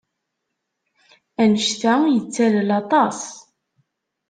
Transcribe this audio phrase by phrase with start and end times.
[1.43, 3.19] Anect-a yettalel aṭas.